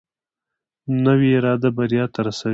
[1.05, 2.49] نوې اراده بریا ته رسوي